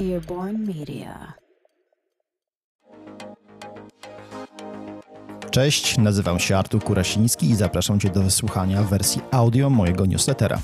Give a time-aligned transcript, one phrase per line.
[0.00, 1.34] Media.
[5.50, 10.58] Cześć, nazywam się Artur Kurasiński i zapraszam Cię do wysłuchania wersji audio mojego newslettera.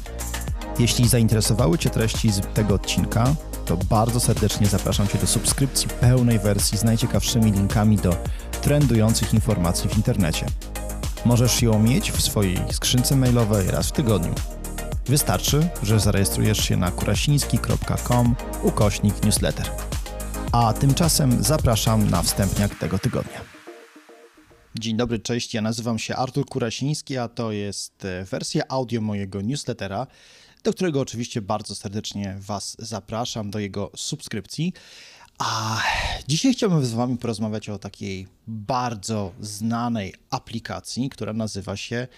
[0.79, 3.35] Jeśli zainteresowały Cię treści z tego odcinka,
[3.67, 8.17] to bardzo serdecznie zapraszam Cię do subskrypcji pełnej wersji z najciekawszymi linkami do
[8.63, 10.47] trendujących informacji w internecie.
[11.25, 14.35] Możesz ją mieć w swojej skrzynce mailowej raz w tygodniu.
[15.09, 19.71] Wystarczy, że zarejestrujesz się na kurasiński.com ukośnik newsletter.
[20.53, 23.41] A tymczasem zapraszam na wstępniak tego tygodnia.
[24.79, 25.55] Dzień dobry, cześć.
[25.55, 30.07] Ja nazywam się Artur Kurasiński, a to jest e, wersja audio mojego newslettera,
[30.65, 34.73] do którego oczywiście bardzo serdecznie Was zapraszam do jego subskrypcji.
[35.39, 35.83] A
[36.29, 42.09] dzisiaj chciałbym z Wami porozmawiać o takiej bardzo znanej aplikacji, która nazywa się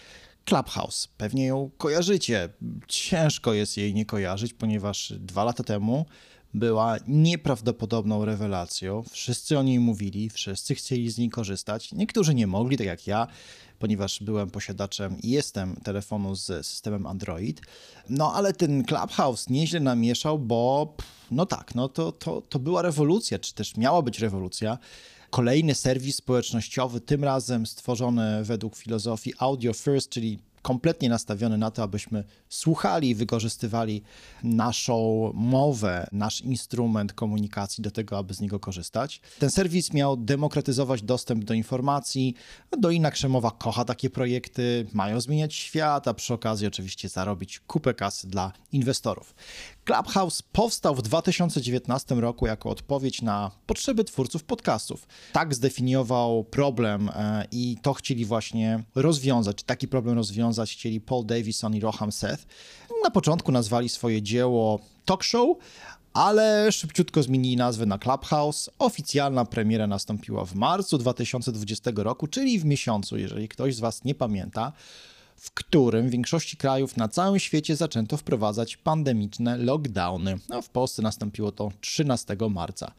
[0.49, 1.09] Clubhouse.
[1.17, 2.49] Pewnie ją kojarzycie.
[2.89, 6.07] Ciężko jest jej nie kojarzyć, ponieważ dwa lata temu
[6.55, 9.03] była nieprawdopodobną rewelacją.
[9.11, 11.93] Wszyscy o niej mówili, wszyscy chcieli z niej korzystać.
[11.93, 13.27] Niektórzy nie mogli, tak jak ja,
[13.79, 17.61] ponieważ byłem posiadaczem i jestem telefonu z systemem Android.
[18.09, 20.95] No ale ten Clubhouse nieźle namieszał, bo
[21.31, 24.79] no tak, no to, to, to była rewolucja, czy też miała być rewolucja.
[25.31, 31.83] Kolejny serwis społecznościowy, tym razem stworzony według filozofii Audio First, czyli kompletnie nastawiony na to,
[31.83, 34.03] abyśmy słuchali i wykorzystywali
[34.43, 39.21] naszą mowę, nasz instrument komunikacji do tego, aby z niego korzystać.
[39.39, 42.35] Ten serwis miał demokratyzować dostęp do informacji.
[42.79, 47.95] Do Ina Krzemowa kocha takie projekty, mają zmieniać świat, a przy okazji oczywiście zarobić kupę
[47.95, 49.35] kasy dla inwestorów.
[49.89, 55.07] Clubhouse powstał w 2019 roku jako odpowiedź na potrzeby twórców podcastów.
[55.33, 59.63] Tak zdefiniował problem e, i to chcieli właśnie rozwiązać.
[59.63, 62.47] Taki problem rozwiązać chcieli Paul Davison i Roham Seth.
[63.05, 65.57] Na początku nazwali swoje dzieło Talk Show,
[66.13, 68.71] ale szybciutko zmienili nazwę na Clubhouse.
[68.79, 74.15] Oficjalna premiera nastąpiła w marcu 2020 roku, czyli w miesiącu, jeżeli ktoś z Was nie
[74.15, 74.73] pamięta
[75.39, 80.39] w którym w większości krajów na całym świecie zaczęto wprowadzać pandemiczne lockdowny.
[80.49, 82.93] No, w Polsce nastąpiło to 13 marca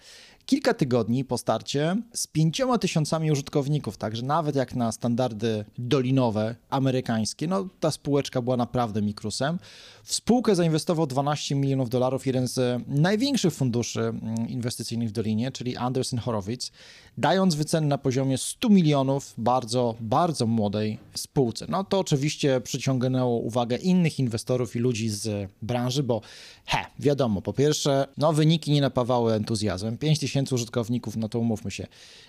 [0.50, 7.48] kilka tygodni po starcie z pięcioma tysiącami użytkowników, także nawet jak na standardy dolinowe amerykańskie,
[7.48, 9.60] no ta spółeczka była naprawdę mikrusem.
[10.04, 15.78] W spółkę zainwestował 12 milionów dolarów jeden z największych funduszy mm, inwestycyjnych w Dolinie, czyli
[15.78, 16.72] Anderson Horowitz,
[17.18, 21.66] dając wyceny na poziomie 100 milionów bardzo, bardzo młodej spółce.
[21.70, 26.22] No to oczywiście przyciągnęło uwagę innych inwestorów i ludzi z branży, bo
[26.66, 29.98] he, wiadomo, po pierwsze, no wyniki nie napawały entuzjazmem.
[29.98, 31.88] 5 tysięcy użytkowników, no to umówmy się,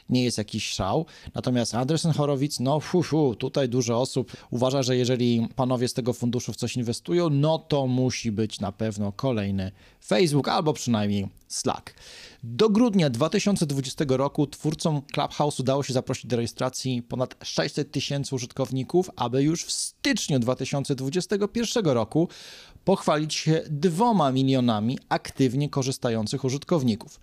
[0.08, 1.06] nie jest jakiś szał.
[1.34, 6.12] Natomiast Anderson Horowitz, no fu, fu, tutaj dużo osób uważa, że jeżeli panowie z tego
[6.12, 9.72] funduszu w coś inwestują, no to musi być na pewno kolejny
[10.06, 11.94] Facebook albo przynajmniej Slack.
[12.44, 19.10] Do grudnia 2020 roku twórcom Clubhouse udało się zaprosić do rejestracji ponad 600 tysięcy użytkowników,
[19.16, 22.28] aby już w styczniu 2021 roku
[22.84, 27.20] pochwalić się dwoma milionami aktywnie korzystających użytkowników.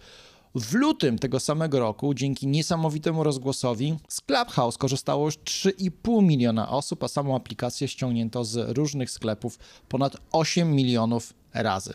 [0.60, 7.04] W lutym tego samego roku, dzięki niesamowitemu rozgłosowi, z Clubhouse korzystało już 3,5 miliona osób,
[7.04, 9.60] a samą aplikację ściągnięto z różnych sklepów
[9.90, 11.94] ponad 8 milionów razy.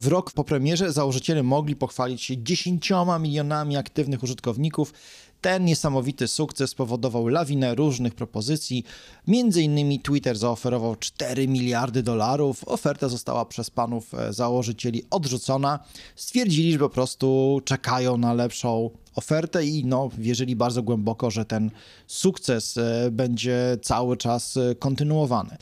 [0.00, 4.92] W rok po premierze założyciele mogli pochwalić się 10 milionami aktywnych użytkowników.
[5.40, 8.84] Ten niesamowity sukces spowodował lawinę różnych propozycji.
[9.26, 12.68] Między innymi Twitter zaoferował 4 miliardy dolarów.
[12.68, 15.78] Oferta została przez panów e, założycieli odrzucona.
[16.16, 21.70] Stwierdzili, że po prostu czekają na lepszą ofertę i no, wierzyli bardzo głęboko, że ten
[22.06, 25.56] sukces e, będzie cały czas e, kontynuowany.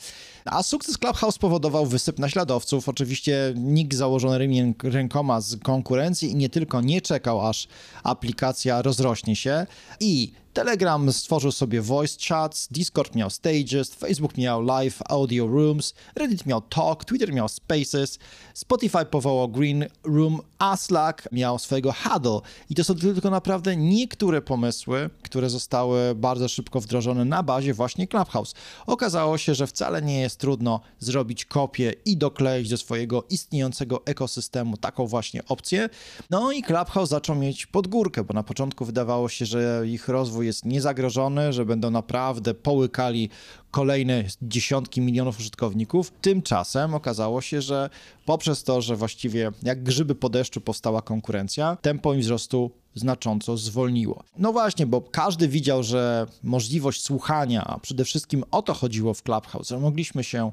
[0.45, 2.89] A sukces Clubhouse powodował wysyp naśladowców.
[2.89, 7.69] Oczywiście nikt założonymi rękoma z konkurencji i nie tylko nie czekał, aż
[8.03, 9.67] aplikacja rozrośnie się
[10.01, 16.47] i Telegram stworzył sobie voice chats, Discord miał stages, Facebook miał live audio rooms, Reddit
[16.47, 18.19] miał talk, Twitter miał spaces,
[18.55, 22.41] Spotify powołał Green Room, a Slack miał swojego huddle.
[22.71, 28.07] I to są tylko naprawdę niektóre pomysły, które zostały bardzo szybko wdrożone na bazie właśnie
[28.07, 28.55] Clubhouse.
[28.87, 34.77] Okazało się, że wcale nie jest trudno zrobić kopię i dokleić do swojego istniejącego ekosystemu
[34.77, 35.89] taką właśnie opcję.
[36.31, 40.65] No i Clubhouse zaczął mieć podgórkę, bo na początku wydawało się, że ich rozwój jest
[40.65, 43.31] niezagrożony, że będą naprawdę połykali
[43.71, 46.13] kolejne dziesiątki milionów użytkowników.
[46.21, 47.91] Tymczasem okazało się, że
[48.25, 54.23] poprzez to, że właściwie jak grzyby po deszczu powstała konkurencja, tempo im wzrostu znacząco zwolniło.
[54.39, 59.23] No właśnie, bo każdy widział, że możliwość słuchania, a przede wszystkim o to chodziło w
[59.23, 60.53] Clubhouse, że mogliśmy się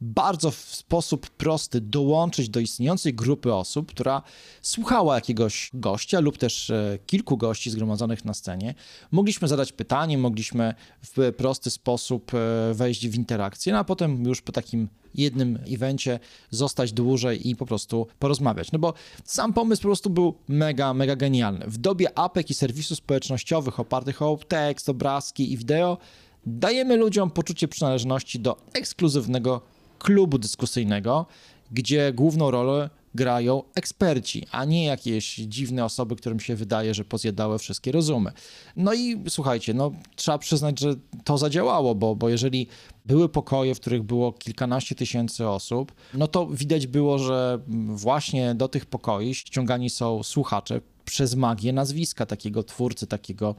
[0.00, 4.22] bardzo w sposób prosty dołączyć do istniejącej grupy osób, która
[4.62, 8.74] słuchała jakiegoś gościa lub też e, kilku gości zgromadzonych na scenie.
[9.10, 14.42] Mogliśmy zadać pytanie, mogliśmy w prosty sposób e, wejść w interakcję, no a potem już
[14.42, 16.18] po takim jednym evencie
[16.50, 18.72] zostać dłużej i po prostu porozmawiać.
[18.72, 18.94] No bo
[19.24, 21.66] sam pomysł po prostu był mega, mega genialny.
[21.66, 25.98] W dobie apek i serwisów społecznościowych opartych o tekst, obrazki i wideo
[26.46, 29.60] dajemy ludziom poczucie przynależności do ekskluzywnego
[30.04, 31.26] klubu dyskusyjnego,
[31.72, 37.58] gdzie główną rolę grają eksperci, a nie jakieś dziwne osoby, którym się wydaje, że pozjadały
[37.58, 38.32] wszystkie rozumy.
[38.76, 42.66] No i słuchajcie, no trzeba przyznać, że to zadziałało, bo, bo jeżeli
[43.06, 47.58] były pokoje, w których było kilkanaście tysięcy osób, no to widać było, że
[47.88, 53.54] właśnie do tych pokoi ściągani są słuchacze przez magię nazwiska takiego twórcy, takiego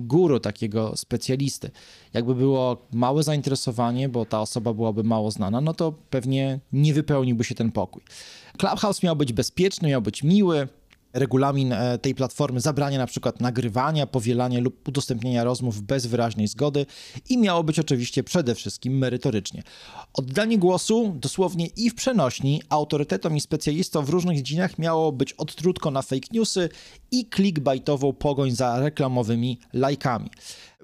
[0.00, 1.70] guru, takiego specjalisty.
[2.14, 7.44] Jakby było małe zainteresowanie, bo ta osoba byłaby mało znana, no to pewnie nie wypełniłby
[7.44, 8.02] się ten pokój.
[8.58, 10.68] Clubhouse miał być bezpieczny, miał być miły,
[11.12, 16.86] regulamin e, tej platformy zabrania na przykład nagrywania, powielania lub udostępnienia rozmów bez wyraźnej zgody
[17.28, 19.62] i miało być oczywiście przede wszystkim merytorycznie.
[20.12, 25.90] Oddanie głosu dosłownie i w przenośni autorytetom i specjalistom w różnych dziedzinach miało być odtrutko
[25.90, 26.68] na fake newsy
[27.10, 30.30] i clickbaitową pogoń za reklamowymi lajkami.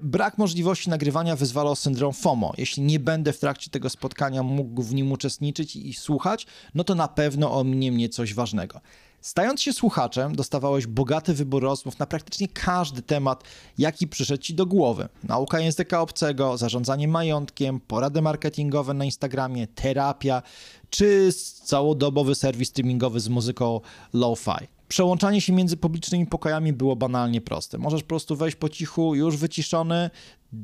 [0.02, 2.52] Brak możliwości nagrywania wyzwalał syndrom FOMO.
[2.58, 6.94] Jeśli nie będę w trakcie tego spotkania mógł w nim uczestniczyć i słuchać, no to
[6.94, 8.80] na pewno ominie mnie coś ważnego.
[9.26, 13.44] Stając się słuchaczem, dostawałeś bogaty wybór rozmów na praktycznie każdy temat,
[13.78, 15.08] jaki przyszedł ci do głowy.
[15.24, 20.42] Nauka języka obcego, zarządzanie majątkiem, porady marketingowe na Instagramie, terapia,
[20.90, 21.30] czy
[21.64, 23.80] całodobowy serwis streamingowy z muzyką
[24.12, 24.66] lo-fi.
[24.88, 27.78] Przełączanie się między publicznymi pokojami było banalnie proste.
[27.78, 30.10] Możesz po prostu wejść po cichu, już wyciszony,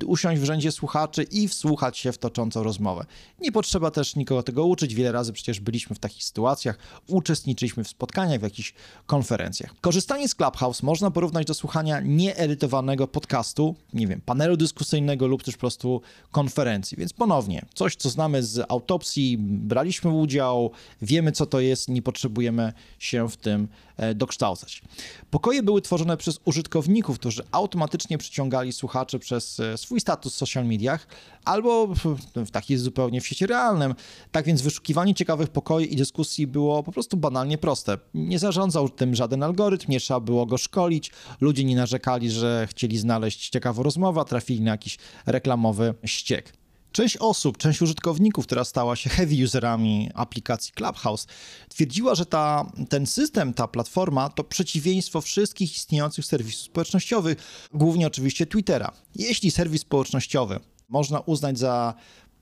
[0.07, 3.05] usiąść w rzędzie słuchaczy i wsłuchać się w toczącą rozmowę.
[3.41, 4.95] Nie potrzeba też nikogo tego uczyć.
[4.95, 8.75] Wiele razy przecież byliśmy w takich sytuacjach, uczestniczyliśmy w spotkaniach, w jakichś
[9.07, 9.75] konferencjach.
[9.81, 15.55] Korzystanie z Clubhouse można porównać do słuchania nieedytowanego podcastu, nie wiem, panelu dyskusyjnego lub też
[15.55, 16.01] po prostu
[16.31, 16.97] konferencji.
[16.99, 20.71] Więc ponownie, coś, co znamy z autopsji, braliśmy udział,
[21.03, 24.83] wiemy, co to jest, nie potrzebujemy się w tym e, dokształcać.
[25.31, 30.67] Pokoje były tworzone przez użytkowników, którzy automatycznie przyciągali słuchaczy przez e, swój status w social
[30.67, 31.07] mediach,
[31.45, 31.89] albo
[32.37, 33.95] w taki zupełnie w świecie realnym.
[34.33, 37.99] Tak więc wyszukiwanie ciekawych pokoi i dyskusji było po prostu banalnie proste.
[38.15, 41.11] Nie zarządzał tym żaden algorytm, nie trzeba było go szkolić,
[41.41, 46.62] ludzie nie narzekali, że chcieli znaleźć ciekawą rozmowę, trafili na jakiś reklamowy ściek.
[46.93, 51.27] Część osób, część użytkowników, która stała się heavy userami aplikacji Clubhouse,
[51.69, 58.47] twierdziła, że ta, ten system, ta platforma to przeciwieństwo wszystkich istniejących serwisów społecznościowych, głównie oczywiście
[58.47, 58.93] Twittera.
[59.15, 61.95] Jeśli serwis społecznościowy można uznać za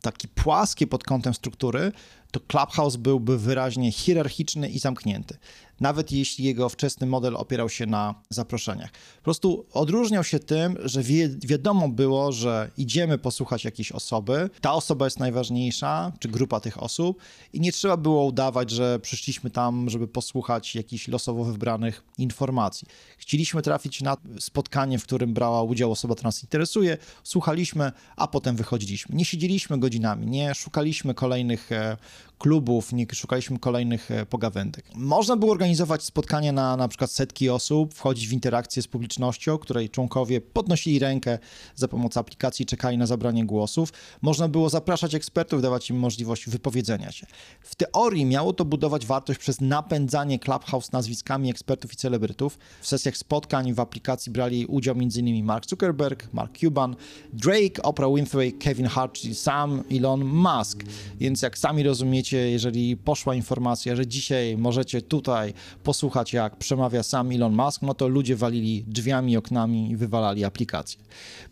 [0.03, 1.93] taki płaskie pod kątem struktury,
[2.31, 5.39] to Clubhouse byłby wyraźnie hierarchiczny i zamknięty
[5.81, 8.91] nawet jeśli jego wczesny model opierał się na zaproszeniach.
[9.17, 14.73] Po prostu odróżniał się tym, że wi wiadomo było, że idziemy posłuchać jakiejś osoby, ta
[14.73, 17.19] osoba jest najważniejsza, czy grupa tych osób
[17.53, 22.89] i nie trzeba było udawać, że przyszliśmy tam, żeby posłuchać jakichś losowo wybranych informacji.
[23.19, 28.57] Chcieliśmy trafić na spotkanie, w którym brała udział osoba, która nas interesuje, słuchaliśmy, a potem
[28.57, 29.17] wychodziliśmy.
[29.17, 31.97] Nie siedzieliśmy godzinami, nie szukaliśmy kolejnych e,
[32.41, 34.85] klubów, nie szukaliśmy kolejnych e, pogawędek.
[34.95, 39.91] Można było organizować spotkania na na przykład setki osób, wchodzić w interakcję z publicznością, której
[39.91, 41.39] członkowie podnosili rękę
[41.75, 43.93] za pomocą aplikacji, czekali na zabranie głosów.
[44.23, 47.27] Można było zapraszać ekspertów, dawać im możliwość wypowiedzenia się.
[47.61, 52.59] W teorii miało to budować wartość przez napędzanie Clubhouse nazwiskami ekspertów i celebrytów.
[52.81, 55.45] W sesjach spotkań w aplikacji brali udział m.in.
[55.45, 56.97] Mark Zuckerberg, Mark Cuban,
[57.33, 60.85] Drake, Oprah Winfrey, Kevin Hart sam Elon Musk.
[61.19, 67.33] Więc jak sami rozumiecie, jeżeli poszła informacja, że dzisiaj możecie tutaj posłuchać, jak przemawia sam
[67.33, 71.01] Elon Musk, no to ludzie walili drzwiami, oknami i wywalali aplikację.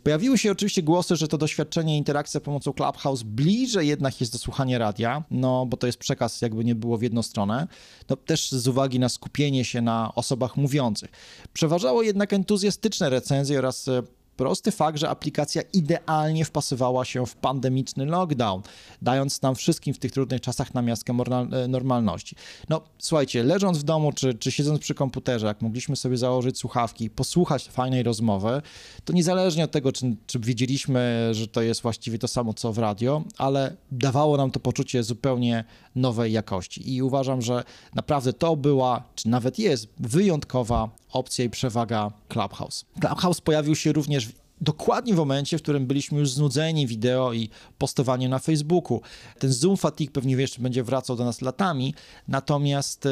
[0.02, 4.78] Pojawiły się oczywiście głosy, że to doświadczenie, interakcja pomocą Clubhouse bliżej jednak jest do słuchania
[4.78, 7.66] radia, no bo to jest przekaz jakby nie było w jedną stronę,
[8.08, 11.10] no też z uwagi na skupienie się na osobach mówiących.
[11.52, 14.02] Przeważało jednak entuzjastyczne recenzje oraz e,
[14.38, 18.62] prosty fakt, że aplikacja idealnie wpasowała się w pandemiczny lockdown,
[19.02, 22.36] dając nam wszystkim w tych trudnych czasach namiastkę e, normalności.
[22.68, 27.10] No, słuchajcie, leżąc w domu czy, czy siedząc przy komputerze, jak mogliśmy sobie założyć słuchawki,
[27.10, 28.62] posłuchać fajnej rozmowy,
[29.04, 32.78] to niezależnie od tego, czy, czy wiedzieliśmy, że to jest właściwie to samo co w
[32.78, 35.64] radio, ale dawało nam to poczucie zupełnie
[35.94, 36.94] nowej jakości.
[36.94, 37.64] I uważam, że
[37.94, 42.84] naprawdę to była, czy nawet jest wyjątkowa opcja i przewaga Clubhouse.
[43.00, 47.50] Clubhouse pojawił się również w dokładnie w momencie, w którym byliśmy już znudzeni wideo i
[47.78, 49.00] postowaniem na Facebooku.
[49.38, 51.94] Ten Zoom fatigue pewnie jeszcze będzie wracał do nas latami,
[52.28, 53.08] natomiast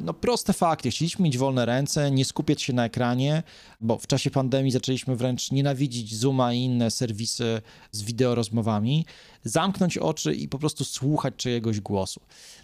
[0.00, 3.42] no proste fakty, chcieliśmy mieć wolne ręce, nie skupiać się na ekranie,
[3.80, 7.62] bo w czasie pandemii zaczęliśmy wręcz nienawidzić Zooma i inne serwisy
[7.92, 9.06] z wideorozmowami,
[9.44, 12.20] zamknąć oczy i po prostu słuchać czyjegoś głosu.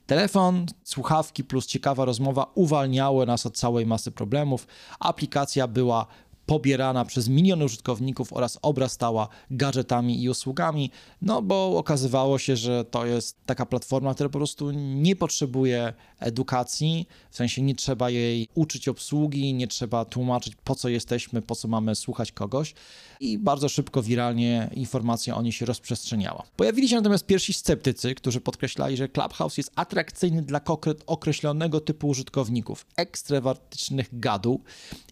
[0.06, 4.66] Telefon, słuchawki plus ciekawa rozmowa uwalniały nas od całej masy problemów.
[5.00, 6.06] Aplikacja była
[6.50, 10.90] pobierana przez miliony użytkowników oraz obrastała gadżetami i usługami,
[11.22, 17.06] no bo okazywało się, że to jest taka platforma, która po prostu nie potrzebuje edukacji,
[17.30, 21.68] w sensie nie trzeba jej uczyć obsługi, nie trzeba tłumaczyć po co jesteśmy, po co
[21.68, 22.74] mamy słuchać kogoś
[23.20, 26.42] i bardzo szybko wiralnie informacja o niej się rozprzestrzeniała.
[26.56, 30.60] Pojawili się natomiast pierwsi sceptycy, którzy podkreślali, że Clubhouse jest atrakcyjny dla
[31.06, 34.60] określonego typu użytkowników, ekstrawertycznych gadu.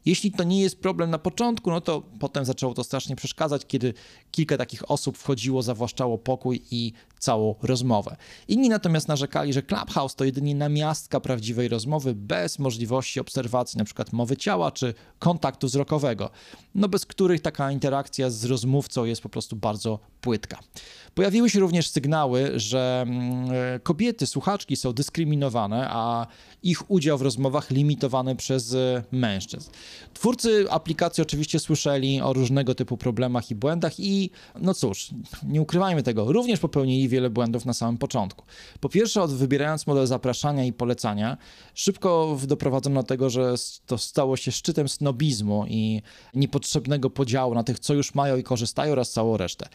[0.04, 3.94] Jeśli to nie jest problem na początku, no to potem zaczęło to strasznie przeszkadzać, kiedy
[4.30, 8.16] kilka takich osób wchodziło, zawłaszczało pokój i całą rozmowę.
[8.48, 14.04] Inni natomiast narzekali, że Clubhouse to jedynie namiastka prawdziwej rozmowy bez możliwości obserwacji np.
[14.12, 16.30] mowy ciała czy kontaktu wzrokowego,
[16.74, 20.58] no bez których taka interakcja z rozmówcą jest po prostu bardzo płytka.
[21.14, 26.26] Pojawiły się również sygnały, że mm, e, kobiety, słuchaczki są dyskryminowane, a
[26.62, 29.70] ich udział w rozmowach limitowany przez e, mężczyzn.
[30.14, 35.10] Twórcy aplikacji oczywiście słyszeli o różnego typu problemach i błędach i no cóż,
[35.42, 38.44] nie ukrywajmy tego, również popełnili wiele błędów na samym początku.
[38.80, 41.36] Po pierwsze, od wybierając model zapraszania i polecania,
[41.74, 43.54] szybko doprowadzono do tego, że
[43.86, 46.02] to stało się szczytem snobizmu i
[46.34, 49.68] niepotrzebnego podziału na tych, co już mają i korzystają oraz całą resztę.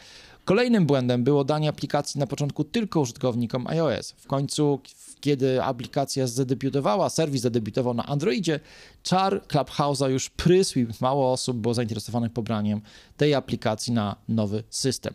[0.44, 4.14] Kolejnym błędem było danie aplikacji na początku tylko użytkownikom iOS.
[4.16, 4.80] W końcu,
[5.20, 8.60] kiedy aplikacja zadebiutowała, serwis zadebiutował na Androidzie,
[9.02, 12.80] czar Clubhouse'a już prysł i mało osób było zainteresowanych pobraniem
[13.16, 15.14] tej aplikacji na nowy system.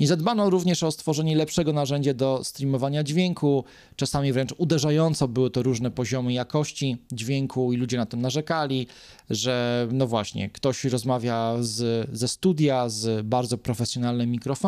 [0.00, 3.64] Nie zadbano również o stworzenie lepszego narzędzia do streamowania dźwięku.
[3.96, 8.86] Czasami wręcz uderzająco były to różne poziomy jakości dźwięku i ludzie na tym narzekali,
[9.30, 14.63] że no właśnie, ktoś rozmawia z, ze studia z bardzo profesjonalnym mikrofonem,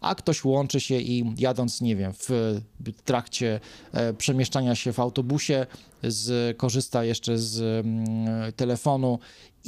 [0.00, 2.60] a ktoś łączy się i jadąc, nie wiem, w
[3.04, 3.60] trakcie
[3.92, 5.66] e, przemieszczania się w autobusie,
[6.02, 9.18] z, korzysta jeszcze z mm, telefonu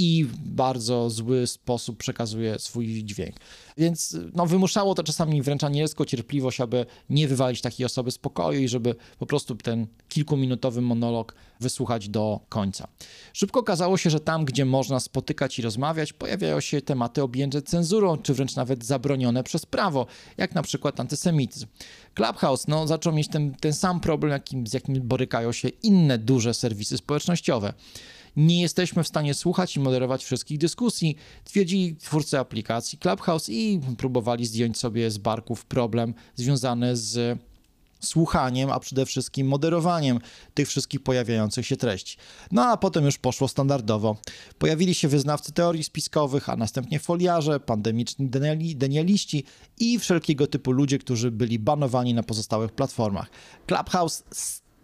[0.00, 3.36] i w bardzo zły sposób przekazuje swój dźwięk.
[3.76, 8.60] Więc no, wymuszało to czasami wręcz anielską cierpliwość, aby nie wywalić takiej osoby z pokoju
[8.60, 12.88] i żeby po prostu ten kilkuminutowy monolog wysłuchać do końca.
[13.32, 18.16] Szybko okazało się, że tam, gdzie można spotykać i rozmawiać, pojawiają się tematy objęte cenzurą,
[18.16, 21.66] czy wręcz nawet zabronione przez prawo, jak na przykład antysemityzm.
[22.14, 26.54] Clubhouse no, zaczął mieć ten, ten sam problem, jakim, z jakim borykają się inne duże
[26.54, 27.74] serwisy społecznościowe
[28.36, 34.46] nie jesteśmy w stanie słuchać i moderować wszystkich dyskusji, twierdzili twórcy aplikacji Clubhouse i próbowali
[34.46, 37.38] zdjąć sobie z barków problem związany z
[38.00, 40.18] słuchaniem, a przede wszystkim moderowaniem
[40.54, 42.16] tych wszystkich pojawiających się treści.
[42.52, 44.16] No a potem już poszło standardowo.
[44.58, 48.28] Pojawili się wyznawcy teorii spiskowych, a następnie foliarze, pandemiczni
[48.76, 49.44] denialiści
[49.78, 53.30] i wszelkiego typu ludzie, którzy byli banowani na pozostałych platformach.
[53.66, 54.22] Clubhouse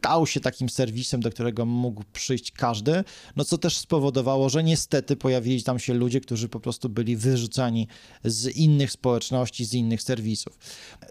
[0.06, 3.04] stał się takim serwisem, do którego mógł przyjść każdy,
[3.36, 7.88] no co też spowodowało, że niestety pojawili tam się ludzie, którzy po prostu byli wyrzucani
[8.24, 10.58] z innych społeczności, z innych serwisów.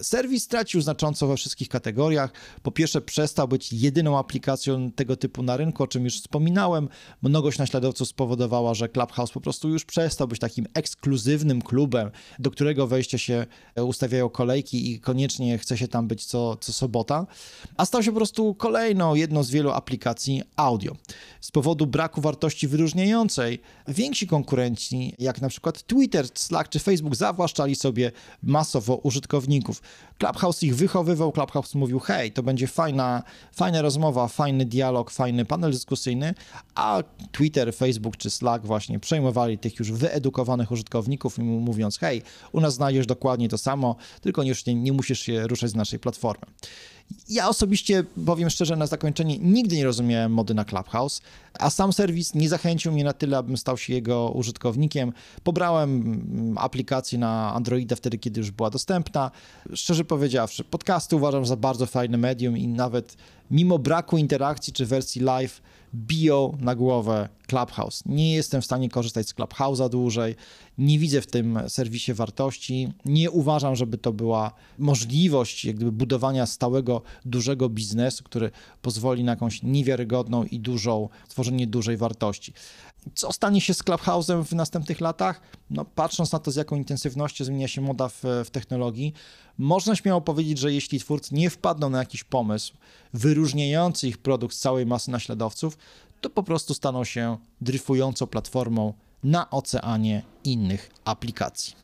[0.01, 2.31] Serwis stracił znacząco we wszystkich kategoriach.
[2.63, 6.89] Po pierwsze, przestał być jedyną aplikacją tego typu na rynku, o czym już wspominałem.
[7.21, 12.87] Mnogość naśladowców spowodowała, że Clubhouse po prostu już przestał być takim ekskluzywnym klubem, do którego
[12.87, 17.27] wejście się ustawiają kolejki i koniecznie chce się tam być co, co sobota,
[17.77, 20.95] a stał się po prostu kolejnym kolejną, jedną z wielu aplikacji audio.
[21.41, 27.75] Z powodu braku wartości wyróżniającej, więksi konkurenci, jak na przykład Twitter, Slack czy Facebook, zawłaszczali
[27.75, 28.11] sobie
[28.43, 29.81] masowo użytkowników.
[30.17, 33.23] Clubhouse ich wychowywał, Clubhouse mówił, hej, to będzie fajna,
[33.53, 36.33] fajna rozmowa, fajny dialog, fajny panel dyskusyjny,
[36.75, 42.73] a Twitter, Facebook czy Slack właśnie przejmowali tych już wyedukowanych użytkowników, mówiąc, hej, u nas
[42.73, 46.45] znajdziesz dokładnie to samo, tylko już nie, nie musisz się ruszać z naszej platformy.
[47.29, 51.21] Ja osobiście, powiem szczerze, na zakończenie nigdy nie rozumiałem mody na Clubhouse,
[51.59, 55.13] a sam serwis nie zachęcił mnie na tyle, abym stał się jego użytkownikiem.
[55.43, 59.31] Pobrałem mm, aplikację na Androida wtedy, kiedy już była dostępna.
[59.73, 63.17] Szczerze powiedziawszy, podcasty uważam za bardzo fajne medium i nawet
[63.51, 65.61] mimo braku interakcji czy wersji live,
[65.95, 68.03] biją na głowę Clubhouse.
[68.05, 70.35] Nie jestem w stanie korzystać z Clubhouse'a dłużej,
[70.77, 76.45] nie widzę w tym serwisie wartości, nie uważam, żeby to była możliwość jak gdyby, budowania
[76.45, 82.53] stałego, dużego biznesu, który pozwoli na jakąś niewiarygodną i dużą, tworzenie dużej wartości.
[83.13, 85.41] Co stanie się z Clubhouse'em w następnych latach?
[85.69, 89.13] No, patrząc na to, z jaką intensywnością zmienia się moda w, w technologii,
[89.57, 92.73] można śmiało powiedzieć, że jeśli twórcy nie wpadną na jakiś pomysł
[93.13, 95.77] wyróżniający ich produkt z całej masy naśladowców,
[96.25, 101.75] to po prostu staną się dryfującą platformą na oceanie innych aplikacji.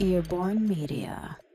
[0.00, 1.47] Earborn Media.